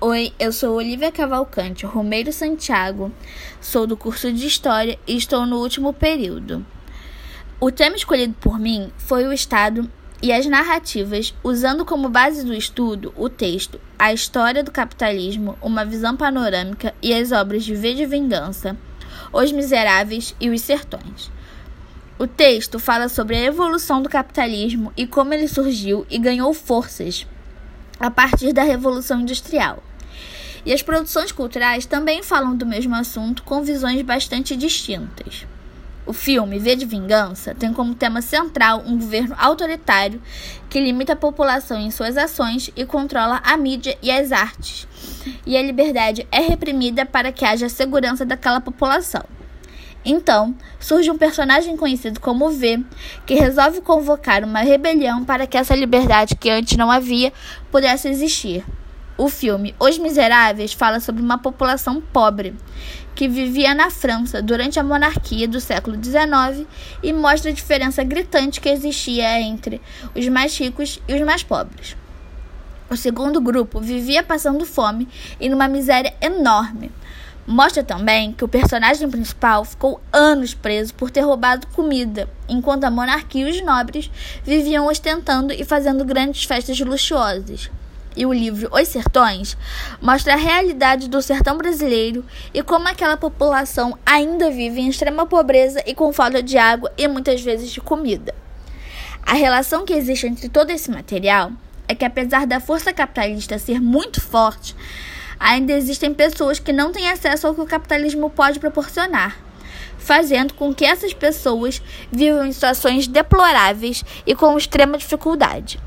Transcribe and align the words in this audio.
Oi, 0.00 0.32
eu 0.38 0.52
sou 0.52 0.76
Olivia 0.76 1.10
Cavalcante 1.10 1.84
Romeiro 1.84 2.32
Santiago, 2.32 3.10
sou 3.60 3.84
do 3.84 3.96
curso 3.96 4.32
de 4.32 4.46
História 4.46 4.96
e 5.04 5.16
estou 5.16 5.44
no 5.44 5.58
último 5.58 5.92
período. 5.92 6.64
O 7.58 7.72
tema 7.72 7.96
escolhido 7.96 8.32
por 8.34 8.60
mim 8.60 8.92
foi 8.96 9.26
o 9.26 9.32
Estado 9.32 9.90
e 10.22 10.32
as 10.32 10.46
narrativas, 10.46 11.34
usando 11.42 11.84
como 11.84 12.08
base 12.08 12.46
do 12.46 12.54
estudo 12.54 13.12
o 13.16 13.28
texto 13.28 13.80
A 13.98 14.12
História 14.12 14.62
do 14.62 14.70
Capitalismo, 14.70 15.58
uma 15.60 15.84
visão 15.84 16.16
panorâmica 16.16 16.94
e 17.02 17.12
as 17.12 17.32
obras 17.32 17.64
de 17.64 17.74
V 17.74 17.94
de 17.94 18.06
Vingança, 18.06 18.76
Os 19.32 19.50
Miseráveis 19.50 20.32
e 20.38 20.48
Os 20.48 20.60
Sertões. 20.60 21.28
O 22.20 22.28
texto 22.28 22.78
fala 22.78 23.08
sobre 23.08 23.34
a 23.34 23.42
evolução 23.42 24.00
do 24.00 24.08
capitalismo 24.08 24.92
e 24.96 25.08
como 25.08 25.34
ele 25.34 25.48
surgiu 25.48 26.06
e 26.08 26.18
ganhou 26.18 26.54
forças 26.54 27.26
a 27.98 28.12
partir 28.12 28.52
da 28.52 28.62
Revolução 28.62 29.22
Industrial. 29.22 29.87
E 30.64 30.72
as 30.72 30.82
produções 30.82 31.32
culturais 31.32 31.86
também 31.86 32.22
falam 32.22 32.56
do 32.56 32.66
mesmo 32.66 32.94
assunto 32.94 33.42
com 33.42 33.62
visões 33.62 34.02
bastante 34.02 34.56
distintas. 34.56 35.46
O 36.08 36.12
filme 36.14 36.58
V 36.58 36.74
de 36.74 36.86
Vingança 36.86 37.54
tem 37.54 37.70
como 37.70 37.94
tema 37.94 38.22
central 38.22 38.82
um 38.86 38.98
governo 38.98 39.36
autoritário 39.38 40.22
que 40.70 40.80
limita 40.80 41.12
a 41.12 41.16
população 41.16 41.78
em 41.78 41.90
suas 41.90 42.16
ações 42.16 42.70
e 42.74 42.86
controla 42.86 43.42
a 43.44 43.58
mídia 43.58 43.94
e 44.02 44.10
as 44.10 44.32
artes. 44.32 44.88
E 45.44 45.54
a 45.54 45.62
liberdade 45.62 46.26
é 46.32 46.40
reprimida 46.40 47.04
para 47.04 47.30
que 47.30 47.44
haja 47.44 47.68
segurança 47.68 48.24
daquela 48.24 48.58
população. 48.58 49.22
Então, 50.02 50.54
surge 50.80 51.10
um 51.10 51.18
personagem 51.18 51.76
conhecido 51.76 52.20
como 52.20 52.50
V, 52.50 52.82
que 53.26 53.34
resolve 53.34 53.82
convocar 53.82 54.42
uma 54.44 54.60
rebelião 54.60 55.22
para 55.22 55.46
que 55.46 55.58
essa 55.58 55.74
liberdade 55.74 56.36
que 56.36 56.48
antes 56.48 56.78
não 56.78 56.90
havia 56.90 57.30
pudesse 57.70 58.08
existir. 58.08 58.64
O 59.18 59.28
filme 59.28 59.74
Os 59.80 59.98
Miseráveis 59.98 60.72
fala 60.72 61.00
sobre 61.00 61.20
uma 61.20 61.38
população 61.38 62.00
pobre 62.00 62.54
que 63.16 63.26
vivia 63.26 63.74
na 63.74 63.90
França 63.90 64.40
durante 64.40 64.78
a 64.78 64.84
monarquia 64.84 65.48
do 65.48 65.60
século 65.60 65.96
XIX 66.00 66.68
e 67.02 67.12
mostra 67.12 67.50
a 67.50 67.54
diferença 67.54 68.04
gritante 68.04 68.60
que 68.60 68.68
existia 68.68 69.40
entre 69.40 69.82
os 70.14 70.28
mais 70.28 70.56
ricos 70.56 71.00
e 71.08 71.14
os 71.14 71.20
mais 71.22 71.42
pobres. 71.42 71.96
O 72.88 72.96
segundo 72.96 73.40
grupo 73.40 73.80
vivia 73.80 74.22
passando 74.22 74.64
fome 74.64 75.08
e 75.40 75.48
numa 75.48 75.66
miséria 75.66 76.14
enorme. 76.20 76.92
Mostra 77.44 77.82
também 77.82 78.32
que 78.32 78.44
o 78.44 78.48
personagem 78.48 79.10
principal 79.10 79.64
ficou 79.64 80.00
anos 80.12 80.54
preso 80.54 80.94
por 80.94 81.10
ter 81.10 81.22
roubado 81.22 81.66
comida, 81.68 82.28
enquanto 82.48 82.84
a 82.84 82.90
monarquia 82.90 83.48
e 83.48 83.50
os 83.50 83.60
nobres 83.64 84.08
viviam 84.44 84.86
ostentando 84.86 85.52
e 85.52 85.64
fazendo 85.64 86.04
grandes 86.04 86.44
festas 86.44 86.78
luxuosas 86.78 87.68
e 88.18 88.26
o 88.26 88.32
livro 88.32 88.68
Os 88.72 88.88
Sertões 88.88 89.56
mostra 90.02 90.34
a 90.34 90.36
realidade 90.36 91.08
do 91.08 91.22
sertão 91.22 91.56
brasileiro 91.56 92.24
e 92.52 92.62
como 92.64 92.88
aquela 92.88 93.16
população 93.16 93.96
ainda 94.04 94.50
vive 94.50 94.80
em 94.80 94.88
extrema 94.88 95.24
pobreza 95.24 95.80
e 95.86 95.94
com 95.94 96.12
falta 96.12 96.42
de 96.42 96.58
água 96.58 96.92
e 96.98 97.06
muitas 97.06 97.40
vezes 97.40 97.70
de 97.70 97.80
comida. 97.80 98.34
A 99.24 99.34
relação 99.34 99.84
que 99.84 99.92
existe 99.92 100.26
entre 100.26 100.48
todo 100.48 100.70
esse 100.70 100.90
material 100.90 101.52
é 101.86 101.94
que, 101.94 102.04
apesar 102.04 102.44
da 102.44 102.60
força 102.60 102.92
capitalista 102.92 103.58
ser 103.58 103.80
muito 103.80 104.20
forte, 104.20 104.74
ainda 105.38 105.72
existem 105.72 106.12
pessoas 106.12 106.58
que 106.58 106.72
não 106.72 106.90
têm 106.90 107.08
acesso 107.08 107.46
ao 107.46 107.54
que 107.54 107.60
o 107.60 107.66
capitalismo 107.66 108.28
pode 108.30 108.58
proporcionar, 108.58 109.38
fazendo 109.96 110.54
com 110.54 110.74
que 110.74 110.84
essas 110.84 111.14
pessoas 111.14 111.80
vivam 112.10 112.46
em 112.46 112.52
situações 112.52 113.06
deploráveis 113.06 114.04
e 114.26 114.34
com 114.34 114.58
extrema 114.58 114.98
dificuldade. 114.98 115.78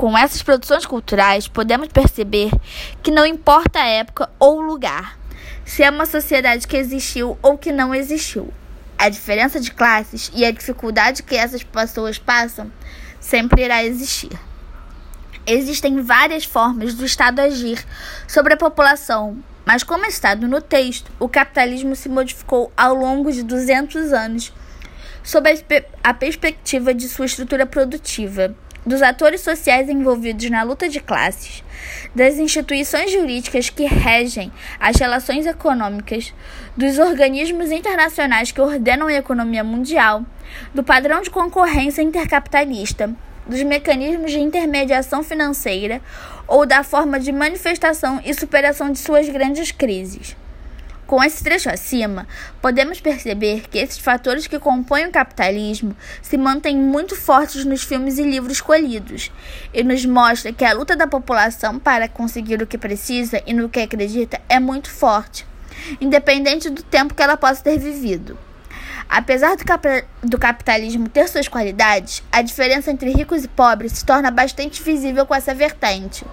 Com 0.00 0.16
essas 0.16 0.42
produções 0.42 0.86
culturais, 0.86 1.46
podemos 1.46 1.88
perceber 1.88 2.50
que 3.02 3.10
não 3.10 3.26
importa 3.26 3.80
a 3.80 3.86
época 3.86 4.30
ou 4.38 4.56
o 4.56 4.62
lugar, 4.62 5.18
se 5.62 5.82
é 5.82 5.90
uma 5.90 6.06
sociedade 6.06 6.66
que 6.66 6.74
existiu 6.74 7.36
ou 7.42 7.58
que 7.58 7.70
não 7.70 7.94
existiu. 7.94 8.50
A 8.96 9.10
diferença 9.10 9.60
de 9.60 9.70
classes 9.70 10.32
e 10.34 10.42
a 10.42 10.50
dificuldade 10.50 11.22
que 11.22 11.36
essas 11.36 11.62
pessoas 11.62 12.16
passam 12.16 12.72
sempre 13.20 13.62
irá 13.62 13.84
existir. 13.84 14.30
Existem 15.46 16.00
várias 16.00 16.46
formas 16.46 16.94
do 16.94 17.04
Estado 17.04 17.40
agir 17.40 17.84
sobre 18.26 18.54
a 18.54 18.56
população, 18.56 19.36
mas 19.66 19.82
como 19.82 20.06
estado 20.06 20.48
no 20.48 20.62
texto, 20.62 21.12
o 21.20 21.28
capitalismo 21.28 21.94
se 21.94 22.08
modificou 22.08 22.72
ao 22.74 22.94
longo 22.94 23.30
de 23.30 23.42
200 23.42 24.14
anos 24.14 24.50
sob 25.22 25.46
a 26.02 26.14
perspectiva 26.14 26.94
de 26.94 27.06
sua 27.06 27.26
estrutura 27.26 27.66
produtiva 27.66 28.56
dos 28.90 29.02
atores 29.02 29.40
sociais 29.40 29.88
envolvidos 29.88 30.50
na 30.50 30.64
luta 30.64 30.88
de 30.88 30.98
classes, 30.98 31.62
das 32.12 32.38
instituições 32.38 33.12
jurídicas 33.12 33.70
que 33.70 33.84
regem 33.84 34.52
as 34.80 34.96
relações 34.96 35.46
econômicas, 35.46 36.34
dos 36.76 36.98
organismos 36.98 37.70
internacionais 37.70 38.50
que 38.50 38.60
ordenam 38.60 39.06
a 39.06 39.14
economia 39.14 39.62
mundial, 39.62 40.24
do 40.74 40.82
padrão 40.82 41.22
de 41.22 41.30
concorrência 41.30 42.02
intercapitalista, 42.02 43.14
dos 43.46 43.62
mecanismos 43.62 44.32
de 44.32 44.40
intermediação 44.40 45.22
financeira 45.22 46.02
ou 46.48 46.66
da 46.66 46.82
forma 46.82 47.20
de 47.20 47.30
manifestação 47.30 48.20
e 48.24 48.34
superação 48.34 48.90
de 48.90 48.98
suas 48.98 49.28
grandes 49.28 49.70
crises. 49.70 50.36
Com 51.10 51.24
esse 51.24 51.42
trecho 51.42 51.68
acima, 51.68 52.24
podemos 52.62 53.00
perceber 53.00 53.68
que 53.68 53.78
esses 53.78 53.98
fatores 53.98 54.46
que 54.46 54.60
compõem 54.60 55.06
o 55.06 55.10
capitalismo 55.10 55.96
se 56.22 56.38
mantêm 56.38 56.76
muito 56.76 57.16
fortes 57.16 57.64
nos 57.64 57.82
filmes 57.82 58.16
e 58.16 58.22
livros 58.22 58.52
escolhidos, 58.52 59.32
e 59.74 59.82
nos 59.82 60.06
mostra 60.06 60.52
que 60.52 60.64
a 60.64 60.72
luta 60.72 60.94
da 60.94 61.08
população 61.08 61.80
para 61.80 62.06
conseguir 62.06 62.62
o 62.62 62.66
que 62.66 62.78
precisa 62.78 63.42
e 63.44 63.52
no 63.52 63.68
que 63.68 63.80
acredita 63.80 64.40
é 64.48 64.60
muito 64.60 64.88
forte, 64.88 65.44
independente 66.00 66.70
do 66.70 66.80
tempo 66.80 67.12
que 67.12 67.22
ela 67.24 67.36
possa 67.36 67.64
ter 67.64 67.76
vivido. 67.76 68.38
Apesar 69.08 69.56
do, 69.56 69.64
cap 69.64 70.04
do, 70.22 70.38
capitalismo 70.38 71.08
ter 71.08 71.28
suas 71.28 71.48
qualidades, 71.48 72.22
a 72.30 72.40
diferença 72.40 72.88
entre 72.88 73.10
ricos 73.10 73.42
e 73.42 73.48
pobres 73.48 73.94
se 73.94 74.06
torna 74.06 74.30
bastante 74.30 74.80
visível 74.80 75.26
com 75.26 75.34
essa 75.34 75.52
vertente. 75.52 76.24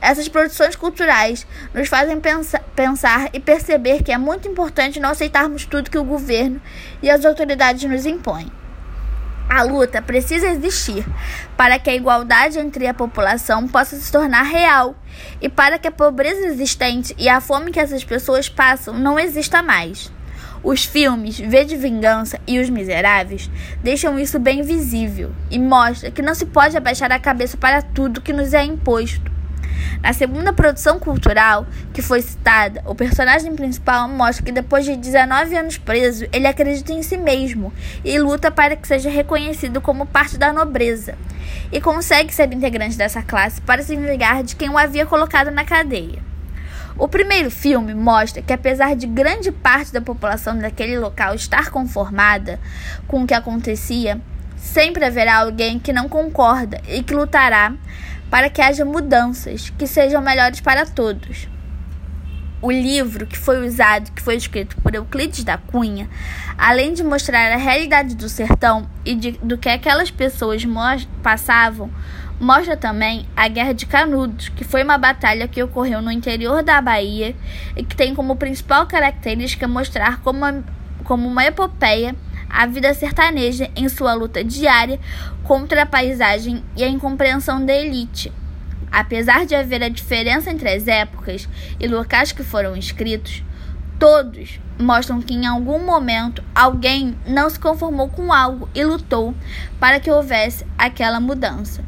Essas 0.00 0.28
produções 0.28 0.74
culturais 0.74 1.46
nos 1.74 1.88
fazem 1.88 2.18
pensa 2.20 2.58
pensar 2.74 3.28
e 3.34 3.40
perceber 3.40 4.02
que 4.02 4.10
é 4.10 4.16
muito 4.16 4.48
importante 4.48 4.98
não 4.98 5.10
aceitarmos 5.10 5.66
tudo 5.66 5.90
que 5.90 5.98
o 5.98 6.04
governo 6.04 6.60
e 7.02 7.10
as 7.10 7.24
autoridades 7.24 7.88
nos 7.88 8.06
impõem. 8.06 8.50
A 9.48 9.62
luta 9.62 10.00
precisa 10.00 10.46
existir 10.46 11.04
para 11.56 11.78
que 11.78 11.90
a 11.90 11.94
igualdade 11.94 12.58
entre 12.58 12.86
a 12.86 12.94
população 12.94 13.66
possa 13.66 13.96
se 13.96 14.10
tornar 14.10 14.42
real 14.42 14.94
e 15.40 15.48
para 15.48 15.78
que 15.78 15.88
a 15.88 15.92
pobreza 15.92 16.46
existente 16.46 17.14
e 17.18 17.28
a 17.28 17.40
fome 17.40 17.72
que 17.72 17.80
essas 17.80 18.04
pessoas 18.04 18.48
passam 18.48 18.94
não 18.94 19.18
exista 19.18 19.60
mais. 19.60 20.10
Os 20.62 20.84
filmes 20.84 21.38
V 21.38 21.64
de 21.64 21.76
Vingança 21.76 22.38
e 22.46 22.60
Os 22.60 22.70
Miseráveis 22.70 23.50
deixam 23.82 24.18
isso 24.18 24.38
bem 24.38 24.62
visível 24.62 25.32
e 25.50 25.58
mostra 25.58 26.10
que 26.10 26.22
não 26.22 26.34
se 26.34 26.46
pode 26.46 26.76
abaixar 26.76 27.10
a 27.10 27.18
cabeça 27.18 27.56
para 27.56 27.82
tudo 27.82 28.20
que 28.20 28.32
nos 28.32 28.54
é 28.54 28.62
imposto 28.62 29.39
na 30.02 30.12
segunda 30.12 30.52
produção 30.52 30.98
cultural 30.98 31.66
que 31.92 32.02
foi 32.02 32.22
citada, 32.22 32.82
o 32.86 32.94
personagem 32.94 33.54
principal 33.54 34.08
mostra 34.08 34.44
que 34.44 34.52
depois 34.52 34.84
de 34.84 34.96
19 34.96 35.56
anos 35.56 35.78
preso, 35.78 36.26
ele 36.32 36.46
acredita 36.46 36.92
em 36.92 37.02
si 37.02 37.16
mesmo 37.16 37.72
e 38.04 38.18
luta 38.18 38.50
para 38.50 38.76
que 38.76 38.88
seja 38.88 39.10
reconhecido 39.10 39.80
como 39.80 40.06
parte 40.06 40.38
da 40.38 40.52
nobreza, 40.52 41.14
e 41.72 41.80
consegue 41.80 42.32
ser 42.32 42.52
integrante 42.52 42.96
dessa 42.96 43.22
classe 43.22 43.60
para 43.60 43.82
se 43.82 43.96
vingar 43.96 44.42
de 44.42 44.56
quem 44.56 44.68
o 44.68 44.78
havia 44.78 45.06
colocado 45.06 45.50
na 45.50 45.64
cadeia. 45.64 46.30
O 46.98 47.08
primeiro 47.08 47.50
filme 47.50 47.94
mostra 47.94 48.42
que, 48.42 48.52
apesar 48.52 48.94
de 48.94 49.06
grande 49.06 49.50
parte 49.50 49.92
da 49.92 50.02
população 50.02 50.58
daquele 50.58 50.98
local 50.98 51.34
estar 51.34 51.70
conformada 51.70 52.60
com 53.06 53.22
o 53.22 53.26
que 53.26 53.32
acontecia, 53.32 54.20
sempre 54.56 55.04
haverá 55.04 55.38
alguém 55.38 55.78
que 55.78 55.92
não 55.92 56.08
concorda 56.08 56.80
e 56.86 57.02
que 57.02 57.14
lutará 57.14 57.72
para 58.30 58.48
que 58.48 58.62
haja 58.62 58.84
mudanças 58.84 59.70
que 59.70 59.86
sejam 59.86 60.22
melhores 60.22 60.60
para 60.60 60.86
todos. 60.86 61.48
O 62.62 62.70
livro 62.70 63.26
que 63.26 63.38
foi 63.38 63.66
usado, 63.66 64.12
que 64.12 64.22
foi 64.22 64.36
escrito 64.36 64.76
por 64.82 64.94
Euclides 64.94 65.42
da 65.42 65.56
Cunha, 65.56 66.08
além 66.56 66.92
de 66.92 67.02
mostrar 67.02 67.50
a 67.52 67.56
realidade 67.56 68.14
do 68.14 68.28
sertão 68.28 68.88
e 69.04 69.14
de, 69.14 69.32
do 69.42 69.56
que 69.58 69.68
aquelas 69.68 70.10
pessoas 70.10 70.62
passavam, 71.22 71.90
mostra 72.38 72.76
também 72.76 73.26
a 73.34 73.48
Guerra 73.48 73.72
de 73.72 73.86
Canudos, 73.86 74.50
que 74.50 74.62
foi 74.62 74.82
uma 74.82 74.98
batalha 74.98 75.48
que 75.48 75.62
ocorreu 75.62 76.02
no 76.02 76.12
interior 76.12 76.62
da 76.62 76.80
Bahia 76.80 77.34
e 77.74 77.82
que 77.82 77.96
tem 77.96 78.14
como 78.14 78.36
principal 78.36 78.86
característica 78.86 79.66
mostrar 79.66 80.20
como, 80.20 80.62
como 81.04 81.26
uma 81.26 81.44
epopeia 81.44 82.14
a 82.50 82.66
vida 82.66 82.92
sertaneja 82.92 83.70
em 83.76 83.88
sua 83.88 84.12
luta 84.12 84.42
diária 84.42 84.98
contra 85.44 85.82
a 85.82 85.86
paisagem 85.86 86.64
e 86.76 86.82
a 86.82 86.88
incompreensão 86.88 87.64
da 87.64 87.72
elite. 87.72 88.32
Apesar 88.90 89.46
de 89.46 89.54
haver 89.54 89.82
a 89.82 89.88
diferença 89.88 90.50
entre 90.50 90.68
as 90.68 90.88
épocas 90.88 91.48
e 91.78 91.86
locais 91.86 92.32
que 92.32 92.42
foram 92.42 92.76
escritos, 92.76 93.44
todos 93.98 94.58
mostram 94.78 95.20
que 95.20 95.34
em 95.34 95.46
algum 95.46 95.84
momento 95.84 96.42
alguém 96.54 97.16
não 97.26 97.48
se 97.48 97.60
conformou 97.60 98.08
com 98.08 98.32
algo 98.32 98.68
e 98.74 98.82
lutou 98.82 99.34
para 99.78 100.00
que 100.00 100.10
houvesse 100.10 100.66
aquela 100.76 101.20
mudança. 101.20 101.84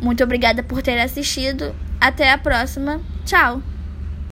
Muito 0.00 0.22
obrigada 0.24 0.62
por 0.62 0.82
ter 0.82 0.98
assistido. 0.98 1.74
Até 2.00 2.30
a 2.32 2.38
próxima. 2.38 3.00
Tchau! 3.24 3.75